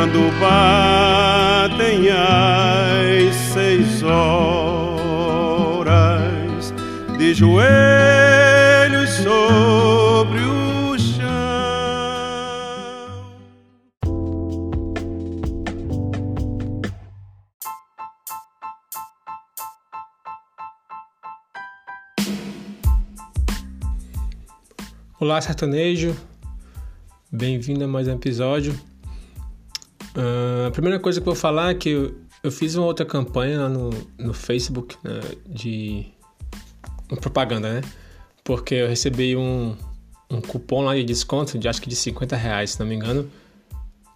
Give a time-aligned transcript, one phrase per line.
[0.00, 4.72] quando batem as seis horas
[7.18, 11.20] de joelhos sobre o chão.
[25.20, 26.16] Olá, sertanejo.
[27.30, 28.74] Bem-vindo a mais um episódio.
[30.16, 33.06] Uh, a primeira coisa que eu vou falar é que eu, eu fiz uma outra
[33.06, 36.06] campanha lá no, no Facebook né, de
[37.20, 37.80] propaganda, né?
[38.42, 39.76] Porque eu recebi um,
[40.30, 43.30] um cupom lá de desconto de acho que de 50 reais, se não me engano.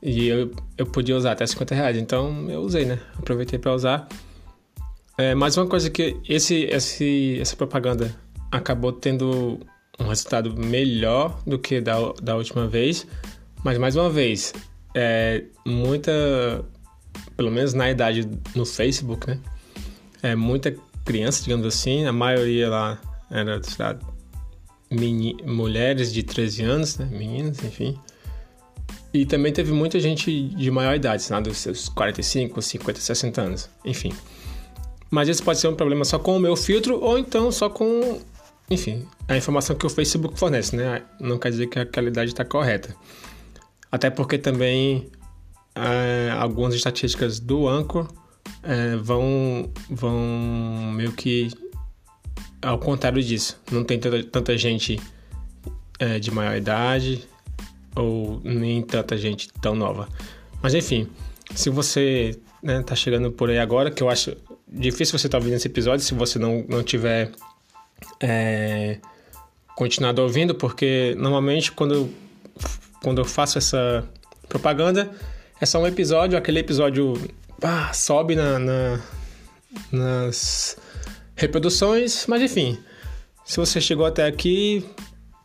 [0.03, 2.99] E eu, eu podia usar até 50 reais, então eu usei, né?
[3.19, 4.09] Aproveitei para usar.
[5.17, 8.15] É, mas uma coisa que esse, esse, essa propaganda
[8.51, 9.61] acabou tendo
[9.99, 13.07] um resultado melhor do que da, da última vez.
[13.63, 14.53] Mas mais uma vez,
[14.95, 16.65] é muita,
[17.37, 19.39] pelo menos na idade no Facebook, né?
[20.23, 23.99] É muita criança, digamos assim, a maioria lá era lá,
[24.91, 27.09] meni, mulheres de 13 anos, né?
[27.11, 27.99] meninas, enfim.
[29.13, 33.71] E também teve muita gente de maior idade, lá dos seus 45, 50, 60 anos,
[33.85, 34.13] enfim.
[35.11, 38.21] Mas isso pode ser um problema só com o meu filtro ou então só com
[38.71, 41.03] enfim, a informação que o Facebook fornece, né?
[41.21, 42.97] Não quer dizer que a qualidade está correta.
[43.95, 45.07] Até porque também
[45.73, 48.09] é, algumas estatísticas do Anchor
[48.61, 51.49] é, vão, vão meio que
[52.61, 53.57] ao contrário disso.
[53.71, 54.99] Não tem tanta, tanta gente
[56.01, 57.23] é, de maior idade
[57.95, 60.09] ou nem tanta gente tão nova.
[60.61, 61.09] Mas enfim,
[61.55, 64.37] se você né, tá chegando por aí agora, que eu acho
[64.67, 67.31] difícil você estar tá ouvindo esse episódio se você não, não tiver
[68.21, 68.99] é,
[69.77, 72.13] continuado ouvindo, porque normalmente quando
[73.05, 74.03] quando eu faço essa
[74.49, 75.11] propaganda
[75.61, 77.15] é só um episódio, aquele episódio
[77.63, 79.01] ah, sobe na, na,
[79.93, 80.79] nas
[81.37, 82.79] reproduções, mas enfim,
[83.45, 84.85] se você chegou até aqui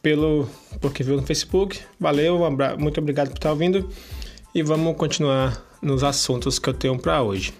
[0.01, 0.47] pelo
[0.79, 2.39] porque viu no Facebook, valeu,
[2.78, 3.89] muito obrigado por estar ouvindo
[4.55, 7.53] e vamos continuar nos assuntos que eu tenho para hoje.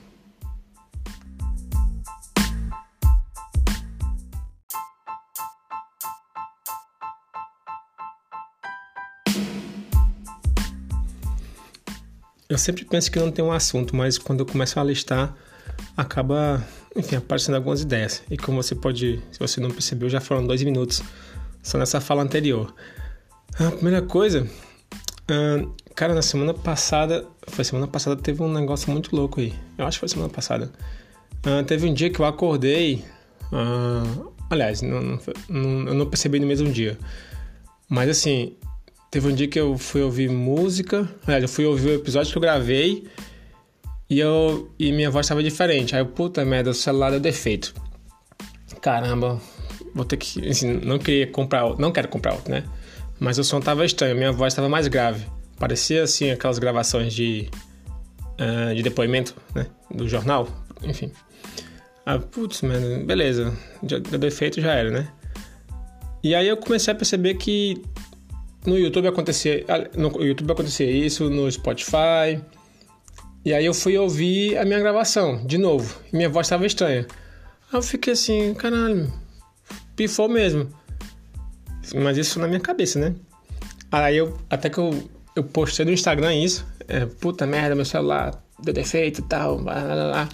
[12.50, 15.36] Eu sempre penso que não tem um assunto, mas quando eu começo a listar,
[15.96, 16.66] acaba,
[16.96, 18.24] enfim, aparecendo algumas ideias.
[18.28, 21.04] E como você pode, se você não percebeu, já foram dois minutos
[21.62, 22.74] só nessa fala anterior.
[23.54, 24.48] A primeira coisa,
[25.30, 29.54] uh, cara, na semana passada, foi semana passada, teve um negócio muito louco aí.
[29.78, 30.72] Eu acho que foi semana passada.
[31.46, 33.06] Uh, teve um dia que eu acordei,
[34.50, 36.98] aliás, não, não, eu não percebi no mesmo dia.
[37.88, 38.56] Mas assim,
[39.12, 42.38] Teve um dia que eu fui ouvir música, aliás, eu fui ouvir o episódio que
[42.38, 43.08] eu gravei
[44.08, 45.96] e, eu, e minha voz estava diferente.
[45.96, 47.74] Aí eu, puta merda, o celular deu defeito.
[48.81, 49.42] Caramba,
[49.96, 50.48] vou ter que.
[50.48, 52.64] Assim, não queria comprar não quero comprar outro, né?
[53.19, 55.25] Mas o som tava estranho, minha voz estava mais grave.
[55.58, 57.50] Parecia assim aquelas gravações de,
[58.40, 59.66] uh, de depoimento, né?
[59.94, 60.48] Do jornal,
[60.84, 61.12] enfim.
[62.06, 65.08] Ah, putz, mano, beleza, deu defeito já era, né?
[66.24, 67.81] E aí eu comecei a perceber que
[68.66, 69.66] no YouTube acontecia,
[69.96, 72.42] no YouTube acontecia isso, no Spotify.
[73.46, 76.00] E aí eu fui ouvir a minha gravação de novo.
[76.12, 77.08] E minha voz estava estranha.
[77.72, 79.12] Aí eu fiquei assim, caralho,
[79.96, 80.69] pifou mesmo.
[81.96, 83.16] Mas isso na minha cabeça, né?
[83.92, 86.68] Aí eu, até que eu, eu postei no Instagram isso.
[86.88, 89.58] É, puta merda, meu celular deu defeito e tal.
[89.58, 90.30] Blá, blá, blá.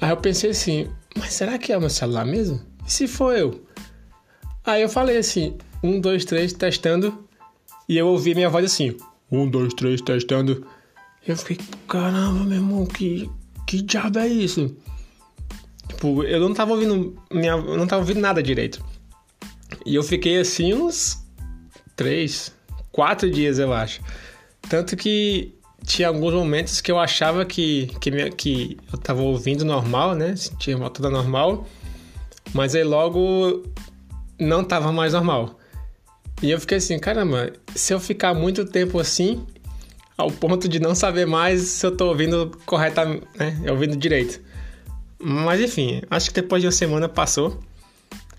[0.00, 2.60] Aí eu pensei assim, mas será que é o meu celular mesmo?
[2.86, 3.64] E se for eu?
[4.64, 7.26] Aí eu falei assim, um, dois, três, testando.
[7.88, 8.96] E eu ouvi minha voz assim:
[9.30, 10.66] um, dois, três, testando.
[11.26, 11.58] Eu fiquei,
[11.88, 13.30] caramba, meu irmão, que,
[13.66, 14.74] que diabo é isso?
[15.88, 17.16] Tipo, eu não tava ouvindo.
[17.30, 18.82] Minha, não tava ouvindo nada direito.
[19.84, 21.24] E eu fiquei assim uns
[21.94, 22.54] três,
[22.90, 24.00] quatro dias, eu acho.
[24.68, 25.54] Tanto que
[25.84, 30.34] tinha alguns momentos que eu achava que, que, minha, que eu tava ouvindo normal, né?
[30.36, 31.66] Sentia uma toda normal.
[32.54, 33.62] Mas aí logo
[34.38, 35.59] não tava mais normal.
[36.42, 39.44] E eu fiquei assim, caramba, se eu ficar muito tempo assim,
[40.16, 43.56] ao ponto de não saber mais se eu tô ouvindo corretamente, né?
[43.70, 44.40] Ouvindo direito.
[45.18, 47.60] Mas enfim, acho que depois de uma semana passou.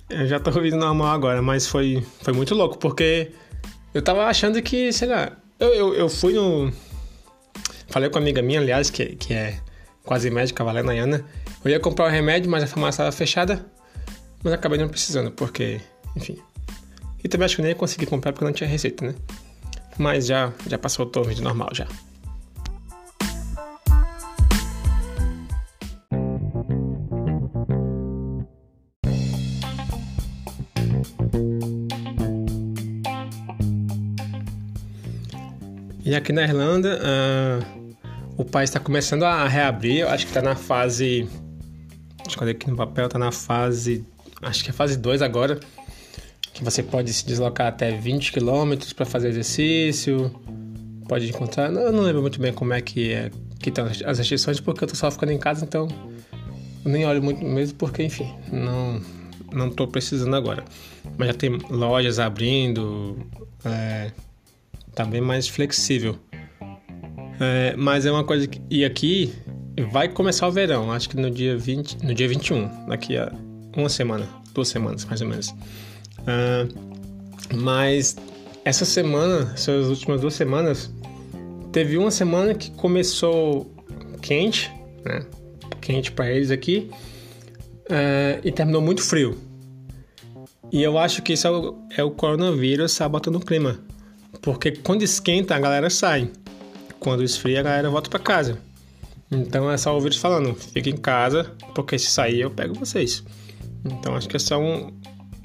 [0.09, 3.31] Eu já tô ouvindo normal agora, mas foi, foi muito louco, porque
[3.93, 6.71] eu tava achando que, sei lá, eu, eu, eu fui no.
[7.87, 9.59] Falei com uma amiga minha, aliás, que, que é
[10.03, 11.23] quase médica, Valena Ayana.
[11.63, 13.65] Eu ia comprar o remédio, mas a farmácia estava fechada.
[14.43, 15.79] Mas acabei não precisando, porque,
[16.15, 16.37] enfim,
[17.23, 19.15] e também acho que nem consegui comprar porque não tinha receita, né?
[19.97, 21.87] Mas já, já passou o torre de normal já.
[36.03, 37.95] E aqui na Irlanda, uh,
[38.35, 39.99] o país está começando a reabrir.
[39.99, 41.29] Eu acho que está na fase.
[42.25, 44.05] Deixa eu aqui no papel, está na fase.
[44.41, 45.57] Acho que é fase 2 agora.
[46.61, 50.31] Que você pode se deslocar até 20 km para fazer exercício.
[51.07, 51.73] Pode encontrar.
[51.73, 54.87] Eu não lembro muito bem como é que é que estão as restrições, porque eu
[54.87, 55.87] tô só ficando em casa, então
[56.85, 59.01] eu nem olho muito mesmo, porque enfim, não
[59.51, 60.63] não tô precisando agora.
[61.17, 63.17] Mas já tem lojas abrindo,
[63.65, 64.11] é,
[64.93, 66.15] tá bem mais flexível.
[67.39, 68.61] É, mas é uma coisa que.
[68.69, 69.33] E aqui
[69.91, 73.31] vai começar o verão, acho que no dia 20, no dia 21, daqui a
[73.75, 75.53] uma semana, duas semanas mais ou menos.
[76.27, 76.67] É,
[77.55, 78.15] mas
[78.63, 80.91] essa semana, essas últimas duas semanas,
[81.71, 83.71] teve uma semana que começou
[84.21, 84.71] quente,
[85.03, 85.25] né?
[85.81, 86.89] Quente para eles aqui,
[87.89, 89.37] é, e terminou muito frio.
[90.71, 93.79] E eu acho que isso é o, é o coronavírus sabotando o clima.
[94.41, 96.29] Porque quando esquenta, a galera sai.
[96.99, 98.57] Quando esfria, a galera volta para casa.
[99.29, 103.23] Então é só ouvir falando: fica em casa, porque se sair eu pego vocês.
[103.83, 104.93] Então acho que é só um,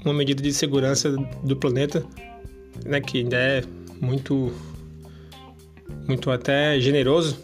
[0.07, 1.11] uma medida de segurança
[1.43, 2.05] do planeta,
[2.85, 3.63] né, que ainda é
[4.01, 4.51] muito,
[6.07, 7.37] muito até generoso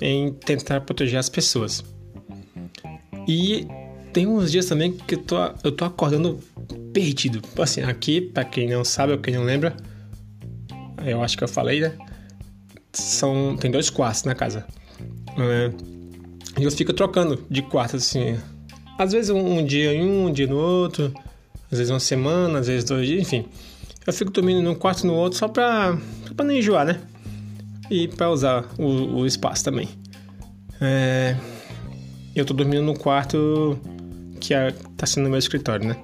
[0.00, 1.84] em tentar proteger as pessoas.
[3.26, 3.66] E
[4.12, 6.38] tem uns dias também que eu tô, eu tô acordando
[6.92, 7.42] perdido.
[7.58, 9.76] Assim, aqui, para quem não sabe ou quem não lembra,
[11.04, 11.92] eu acho que eu falei, né?
[12.92, 14.66] São, tem dois quartos na casa.
[15.36, 15.70] É,
[16.60, 18.38] e eu fico trocando de quarto, assim.
[18.98, 21.12] Às vezes um, um, dia em um, um dia no outro.
[21.74, 23.46] Às vezes uma semana, às vezes dois dias, enfim.
[24.06, 27.00] Eu fico dormindo num quarto no outro só pra, só pra não enjoar, né?
[27.90, 29.88] E pra usar o, o espaço também.
[30.80, 31.36] É,
[32.32, 33.76] eu tô dormindo no quarto
[34.40, 35.96] que é, tá sendo meu escritório, né?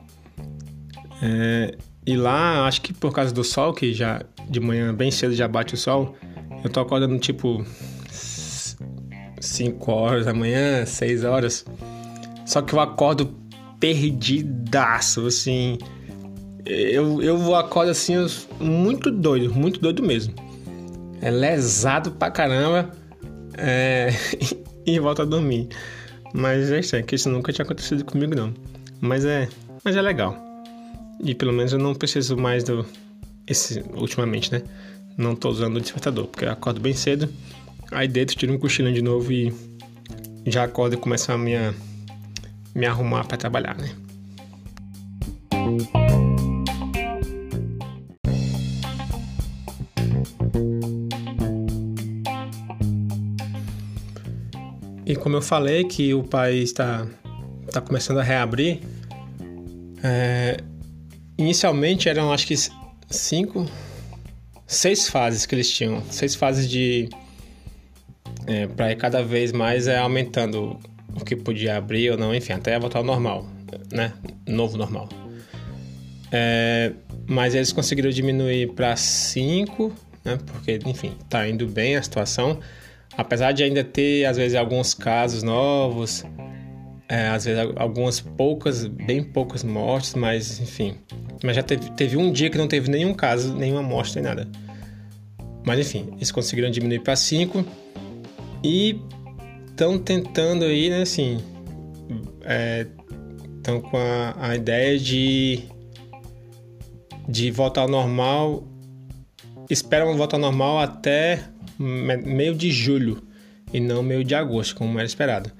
[1.23, 5.35] É, e lá, acho que por causa do sol, que já de manhã bem cedo
[5.35, 6.17] já bate o sol,
[6.65, 7.65] eu tô acordando tipo
[9.41, 11.65] 5 horas da manhã, 6 horas.
[12.45, 13.39] Só que eu acordo
[13.81, 15.79] perdidaço, assim.
[16.65, 18.15] Eu, eu acordo assim,
[18.61, 20.35] muito doido, muito doido mesmo.
[21.21, 22.91] É lesado pra caramba
[23.57, 24.11] é,
[24.87, 25.69] e volto a dormir.
[26.33, 28.55] Mas é estranho, que isso nunca tinha acontecido comigo não.
[29.01, 29.49] Mas é,
[29.83, 30.37] mas é legal.
[31.23, 32.87] E pelo menos eu não preciso mais do.
[33.47, 34.63] Esse, ultimamente, né?
[35.17, 37.29] Não tô usando o despertador, porque eu acordo bem cedo,
[37.91, 39.53] aí deito, tiro um cochilinho de novo e
[40.47, 41.75] já acordo e começo a minha,
[42.75, 43.91] me arrumar para trabalhar, né?
[55.07, 57.07] E como eu falei que o país está
[57.73, 58.81] tá começando a reabrir,
[60.03, 60.57] é,
[61.41, 62.55] Inicialmente eram acho que
[63.09, 63.65] cinco,
[64.67, 67.09] seis fases que eles tinham, seis fases de
[68.47, 70.79] é, para cada vez mais é aumentando
[71.15, 73.47] o que podia abrir ou não, enfim, até voltar ao normal,
[73.93, 74.13] né?
[74.47, 75.09] Novo normal.
[76.33, 76.93] É,
[77.27, 79.93] mas eles conseguiram diminuir para cinco,
[80.25, 80.39] né?
[80.47, 82.59] Porque, enfim, tá indo bem a situação,
[83.17, 86.25] apesar de ainda ter às vezes alguns casos novos,
[87.09, 90.97] é, às vezes algumas poucas, bem poucas mortes, mas enfim.
[91.43, 94.49] Mas já teve, teve um dia que não teve nenhum caso, nenhuma morte, nem nada.
[95.65, 97.65] Mas enfim, eles conseguiram diminuir para 5
[98.63, 99.01] e
[99.81, 101.39] estão tentando aí, né, assim.
[103.57, 105.63] Estão é, com a, a ideia de,
[107.27, 108.63] de voltar ao normal.
[109.71, 111.45] Esperam voltar ao normal até
[111.79, 113.23] meio de julho
[113.73, 115.51] e não meio de agosto, como era esperado.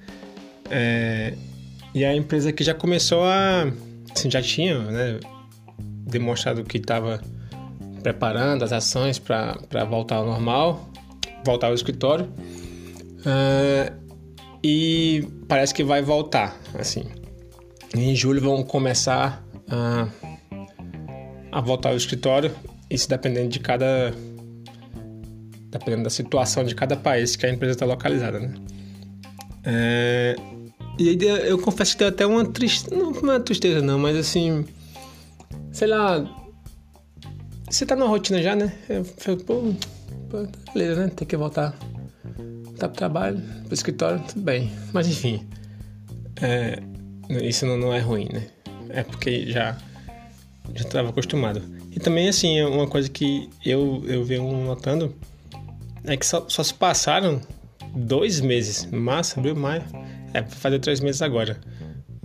[0.69, 1.33] É,
[1.95, 3.71] e a empresa aqui já começou a.
[4.15, 5.19] Assim, já tinha né,
[5.79, 7.21] demonstrado que estava
[8.03, 10.91] preparando as ações para voltar ao normal,
[11.43, 12.25] voltar ao escritório.
[13.21, 14.00] Uh,
[14.63, 17.05] e parece que vai voltar, assim.
[17.95, 20.07] Em julho vão começar a,
[21.51, 22.51] a voltar ao escritório,
[22.89, 24.13] isso dependendo de cada
[25.69, 28.53] dependendo da situação de cada país que a empresa está localizada, né?
[29.63, 30.35] É,
[30.99, 32.95] e eu confesso que deu até uma tristeza.
[32.95, 34.65] Não, não é tristeza, não, mas assim.
[35.71, 36.23] Sei lá.
[37.69, 38.73] Você tá numa rotina já, né?
[38.89, 39.73] Eu falei, pô,
[40.29, 41.11] pô beleza, né?
[41.15, 41.77] Tem que voltar.
[42.81, 44.71] Tá pro trabalho, pro escritório, tudo bem.
[44.91, 45.47] Mas enfim.
[46.41, 46.81] É,
[47.43, 48.47] isso não, não é ruim, né?
[48.89, 49.77] É porque já.
[50.73, 51.61] Já estava acostumado.
[51.91, 55.15] E também, assim, uma coisa que eu, eu venho notando
[56.05, 57.39] é que só, só se passaram
[57.93, 59.83] dois meses, março, abril, maio.
[60.33, 61.61] É, fazer três meses agora.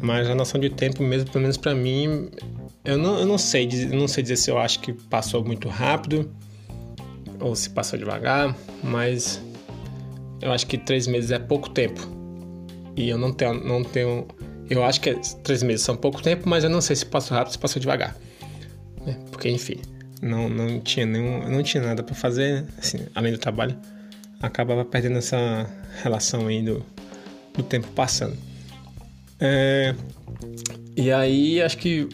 [0.01, 2.31] Mas a noção de tempo, mesmo, pelo menos para mim,
[2.83, 5.69] eu não, eu não sei, eu não sei dizer se eu acho que passou muito
[5.69, 6.31] rápido
[7.41, 9.43] ou se passou devagar, mas
[10.41, 12.01] eu acho que três meses é pouco tempo.
[12.97, 14.27] E eu não tenho, não tenho.
[14.69, 17.53] Eu acho que três meses são pouco tempo, mas eu não sei se passou rápido
[17.53, 18.17] se passou devagar.
[19.05, 19.17] Né?
[19.31, 19.77] Porque, enfim,
[20.21, 23.77] não, não tinha nenhum, não tinha nada para fazer, assim, além do trabalho.
[24.41, 25.69] Acabava perdendo essa
[26.03, 26.85] relação aí do,
[27.55, 28.37] do tempo passando.
[29.39, 29.95] É,
[30.97, 32.09] e aí acho que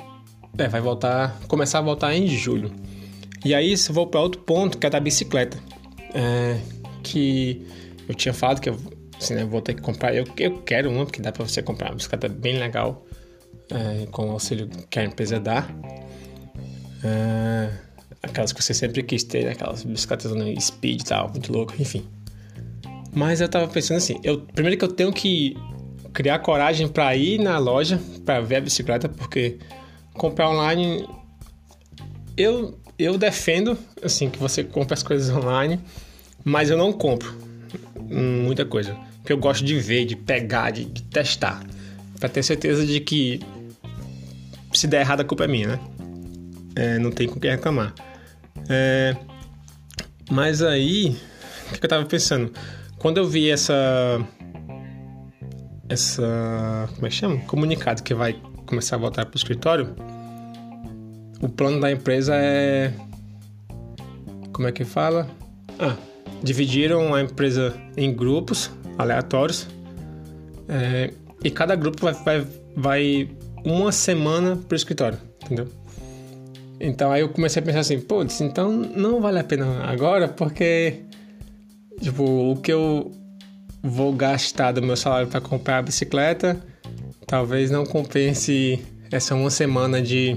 [0.59, 2.73] é, vai voltar, começar a voltar em julho.
[3.45, 5.59] E aí eu vou para outro ponto que é da bicicleta,
[6.15, 6.59] é,
[7.03, 7.67] que
[8.09, 8.79] eu tinha falado que eu
[9.23, 10.15] assim, né, vou ter que comprar.
[10.15, 13.07] Eu, eu quero uma porque dá para você comprar uma bicicleta bem legal
[13.71, 15.67] é, com o auxílio que a empresa dá.
[17.05, 17.71] É,
[18.23, 21.75] aquelas que você sempre quis ter, né, aquelas bicicletas no speed e tal, muito louco,
[21.79, 22.07] enfim.
[23.15, 25.57] Mas eu tava pensando assim, eu primeiro que eu tenho que
[26.13, 29.59] criar coragem para ir na loja para ver a bicicleta, porque
[30.15, 31.07] comprar online
[32.37, 35.81] eu eu defendo assim que você compre as coisas online,
[36.45, 37.52] mas eu não compro
[38.11, 41.63] muita coisa, porque eu gosto de ver, de pegar, de, de testar,
[42.19, 43.41] para ter certeza de que
[44.73, 45.81] se der errado a culpa é minha, né?
[46.75, 47.95] É, não tem com quem reclamar.
[48.69, 49.17] É,
[50.31, 51.17] mas aí,
[51.71, 52.53] o que eu tava pensando?
[52.99, 54.25] Quando eu vi essa
[55.93, 56.89] essa.
[56.95, 57.39] Como é que chama?
[57.43, 58.35] Comunicado que vai
[58.67, 59.95] começar a voltar para o escritório.
[61.41, 62.93] O plano da empresa é.
[64.53, 65.29] Como é que fala?
[65.79, 65.97] Ah,
[66.43, 69.69] dividiram a empresa em grupos aleatórios.
[70.69, 72.47] É, e cada grupo vai, vai,
[72.77, 73.29] vai
[73.65, 75.69] uma semana para o escritório, entendeu?
[76.81, 81.03] Então aí eu comecei a pensar assim, putz, então não vale a pena agora, porque
[82.01, 83.13] tipo, o que eu
[83.83, 86.61] vou gastar do meu salário para comprar a bicicleta,
[87.27, 90.37] talvez não compense essa uma semana de,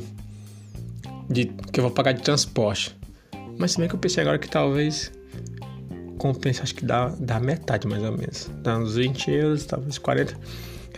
[1.29, 2.95] de que eu vou pagar de transporte.
[3.57, 5.11] Mas se bem que eu pensei agora que talvez
[6.17, 8.49] compense, acho que dá, dá metade mais ou menos.
[8.61, 10.37] Dá uns 20 euros, talvez 40.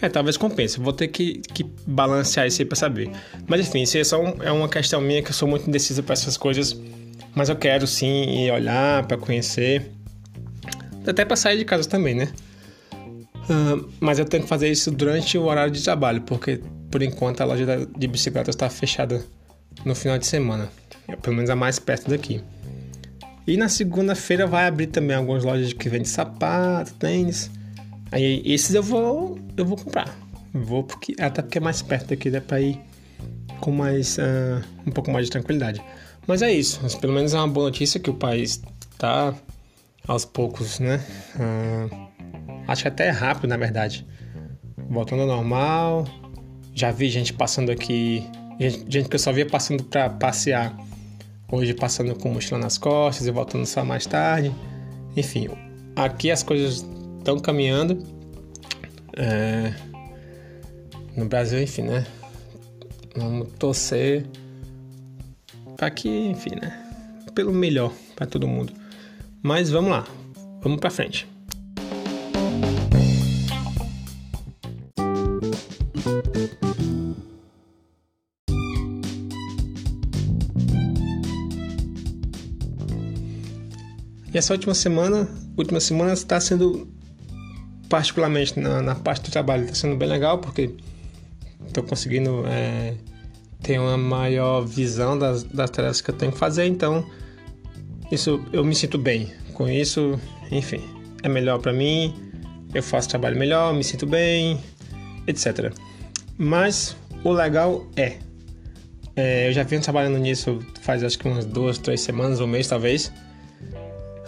[0.02, 0.80] É, talvez compense.
[0.80, 3.10] Vou ter que, que balancear isso aí pra saber.
[3.48, 6.04] Mas enfim, isso é, só um, é uma questão minha que eu sou muito indecisa
[6.04, 6.80] para essas coisas.
[7.36, 9.92] Mas eu quero sim ir olhar para conhecer
[11.06, 12.30] até para sair de casa também, né?
[13.50, 17.42] Uh, mas eu tenho que fazer isso durante o horário de trabalho, porque por enquanto
[17.42, 19.24] a loja de bicicletas está fechada
[19.86, 20.70] no final de semana,
[21.08, 22.42] é, pelo menos a mais perto daqui.
[23.48, 27.50] E na segunda-feira vai abrir também algumas lojas que vendem sapato, tênis.
[28.12, 30.14] Aí esses eu vou eu vou comprar.
[30.54, 32.80] Vou porque até porque é mais perto daqui dá para ir
[33.62, 35.82] com mais uh, um pouco mais de tranquilidade.
[36.28, 38.62] Mas é isso, mas pelo menos é uma boa notícia que o país
[38.92, 39.34] está
[40.08, 41.02] aos poucos, né?
[41.40, 42.08] Ah,
[42.68, 44.06] acho que até é rápido, na verdade.
[44.90, 46.06] Voltando ao normal.
[46.74, 48.24] Já vi gente passando aqui.
[48.60, 50.76] Gente que eu só via passando para passear.
[51.50, 54.54] Hoje passando com mochila nas costas e voltando só mais tarde.
[55.16, 55.48] Enfim,
[55.96, 56.86] aqui as coisas
[57.18, 58.04] estão caminhando.
[59.16, 59.74] É...
[61.16, 62.06] No Brasil, enfim, né?
[63.16, 64.26] Vamos torcer
[65.78, 66.84] para que, enfim, né?
[67.34, 68.74] Pelo melhor para todo mundo.
[69.42, 70.06] Mas vamos lá,
[70.62, 71.28] vamos para frente.
[84.38, 85.28] E essa última semana,
[85.58, 86.88] última semana está sendo
[87.90, 90.76] particularmente na, na parte do trabalho está sendo bem legal porque
[91.66, 92.94] estou conseguindo é,
[93.64, 97.04] ter uma maior visão das, das tarefas que eu tenho que fazer, então
[98.12, 100.20] isso eu me sinto bem com isso,
[100.52, 100.84] enfim,
[101.24, 102.14] é melhor para mim,
[102.76, 104.60] eu faço trabalho melhor, me sinto bem,
[105.26, 105.74] etc.
[106.38, 108.18] Mas o legal é,
[109.16, 112.68] é eu já venho trabalhando nisso faz acho que umas duas, três semanas, um mês
[112.68, 113.12] talvez.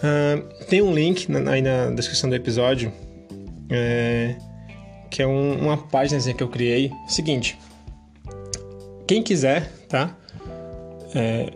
[0.00, 2.90] Uh, tem um link na, aí na descrição do episódio
[3.70, 4.34] é,
[5.10, 6.92] que é um, uma página que eu criei.
[7.06, 7.58] Seguinte,
[9.06, 10.16] quem quiser, tá?
[11.14, 11.52] É,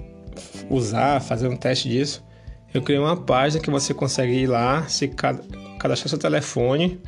[0.68, 2.24] usar, fazer um teste disso,
[2.72, 7.00] eu criei uma página que você consegue ir lá, se cadastrar seu telefone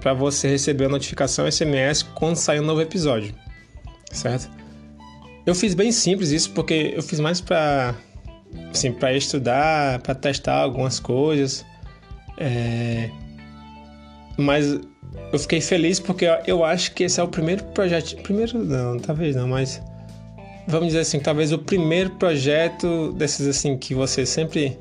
[0.00, 3.34] para você receber a notificação SMS quando sair um novo episódio,
[4.12, 4.50] certo?
[5.46, 7.94] Eu fiz bem simples isso porque eu fiz mais para
[8.70, 11.64] assim, para estudar, para testar algumas coisas,
[12.38, 13.10] é...
[14.36, 14.78] mas
[15.32, 19.34] eu fiquei feliz porque eu acho que esse é o primeiro projeto, primeiro não, talvez
[19.34, 19.82] não, mas
[20.66, 24.78] vamos dizer assim, talvez o primeiro projeto desses assim que você sempre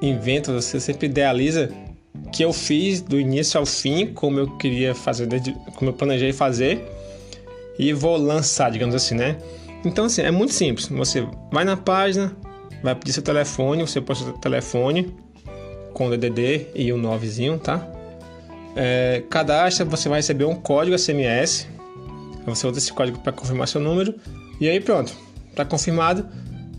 [0.00, 1.70] inventa, você sempre idealiza,
[2.32, 5.28] que eu fiz do início ao fim, como eu queria fazer,
[5.74, 6.84] como eu planejei fazer,
[7.78, 9.36] e vou lançar, digamos assim, né?
[9.86, 10.88] Então, assim, é muito simples.
[10.88, 12.36] Você vai na página,
[12.82, 15.14] vai pedir seu telefone, você põe seu telefone
[15.94, 17.86] com o DDD e o 9zinho, tá?
[18.74, 21.68] É, cadastra, você vai receber um código SMS.
[22.44, 24.12] Você usa esse código para confirmar seu número.
[24.60, 25.14] E aí pronto,
[25.50, 26.26] está confirmado.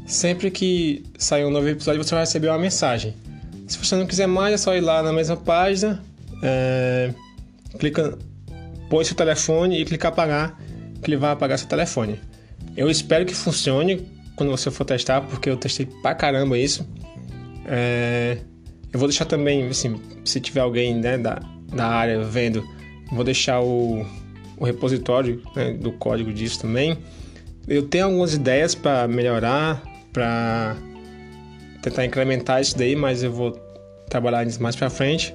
[0.05, 3.15] Sempre que sair um novo episódio, você vai receber uma mensagem.
[3.67, 6.01] Se você não quiser mais, é só ir lá na mesma página,
[6.43, 7.13] é,
[7.79, 8.17] clica,
[8.89, 10.57] põe seu telefone e clicar apagar,
[11.01, 12.19] que ele vai apagar seu telefone.
[12.77, 16.87] Eu espero que funcione quando você for testar, porque eu testei pra caramba isso.
[17.65, 18.37] É,
[18.93, 21.41] eu vou deixar também, assim, se tiver alguém né, da,
[21.73, 22.63] da área vendo,
[23.11, 24.05] vou deixar o,
[24.57, 26.99] o repositório né, do código disso também.
[27.67, 30.77] Eu tenho algumas ideias para melhorar, para
[31.81, 33.51] tentar incrementar isso daí, mas eu vou
[34.07, 35.33] trabalhar nisso mais para frente.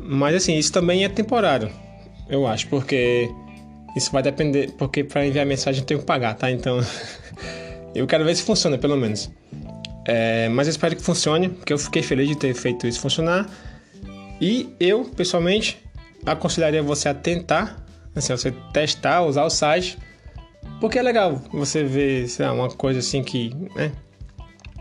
[0.00, 1.70] Mas assim, isso também é temporário,
[2.28, 3.30] eu acho, porque
[3.98, 6.50] isso vai depender, porque para enviar mensagem eu tenho que pagar, tá?
[6.50, 6.80] Então
[7.94, 9.30] eu quero ver se funciona, pelo menos.
[10.06, 13.46] É, mas eu espero que funcione, porque eu fiquei feliz de ter feito isso funcionar.
[14.40, 15.78] E eu, pessoalmente,
[16.24, 17.84] aconselharia você a tentar,
[18.16, 19.98] assim, você testar, usar o site,
[20.80, 23.92] porque é legal você ver, sei lá, uma coisa assim que, né,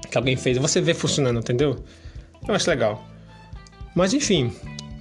[0.10, 1.84] que alguém fez, você vê funcionando, entendeu?
[2.48, 3.06] Eu acho legal.
[3.96, 4.54] Mas enfim,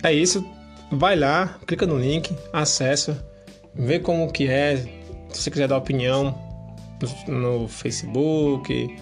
[0.03, 0.45] é isso.
[0.91, 3.25] Vai lá, clica no link, acessa,
[3.79, 4.77] vê como que é.
[5.31, 6.35] Se você quiser dar opinião
[7.27, 8.97] no, Facebook,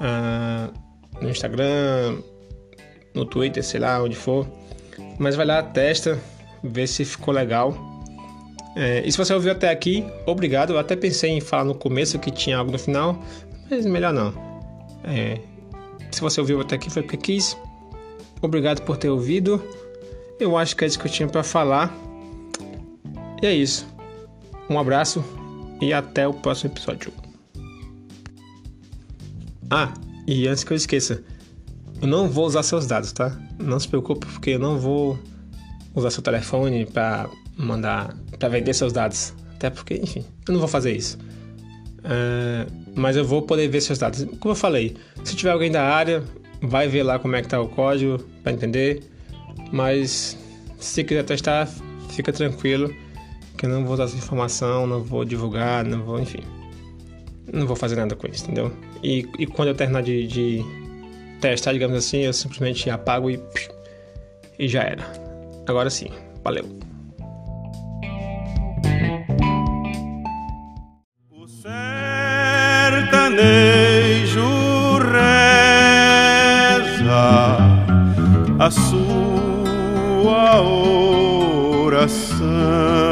[0.00, 0.72] uh,
[1.20, 2.18] no Instagram,
[3.14, 4.46] no Twitter, sei lá, onde for.
[5.18, 6.18] Mas vai lá, testa,
[6.62, 7.74] vê se ficou legal.
[8.76, 10.74] É, e se você ouviu até aqui, obrigado.
[10.74, 13.18] Eu até pensei em falar no começo que tinha algo no final,
[13.70, 14.34] mas melhor não.
[15.04, 15.38] É,
[16.10, 17.56] se você ouviu até aqui foi porque quis.
[18.42, 19.62] Obrigado por ter ouvido.
[20.38, 21.94] Eu acho que é isso que eu tinha para falar.
[23.42, 23.86] E é isso.
[24.68, 25.24] Um abraço
[25.80, 27.12] e até o próximo episódio.
[29.70, 29.92] Ah,
[30.26, 31.22] e antes que eu esqueça,
[32.00, 33.38] eu não vou usar seus dados, tá?
[33.58, 35.18] Não se preocupe, porque eu não vou
[35.94, 39.32] usar seu telefone para mandar, para vender seus dados.
[39.54, 41.18] Até porque, enfim, eu não vou fazer isso.
[41.98, 44.24] Uh, mas eu vou poder ver seus dados.
[44.40, 46.22] Como eu falei, se tiver alguém da área,
[46.60, 49.02] vai ver lá como é que tá o código para entender.
[49.72, 50.36] Mas
[50.78, 51.68] se quiser testar,
[52.10, 52.92] fica tranquilo
[53.56, 56.42] que eu não vou usar essa informação, não vou divulgar, não vou, enfim.
[57.52, 58.72] Não vou fazer nada com isso, entendeu?
[59.02, 60.64] E, e quando eu terminar de, de
[61.40, 63.40] testar, digamos assim, eu simplesmente apago e,
[64.58, 65.04] e já era.
[65.66, 66.10] Agora sim,
[66.44, 66.64] valeu.
[71.30, 71.76] O sertanejo
[74.98, 76.36] reza
[78.58, 80.60] a sua
[81.86, 83.05] oração.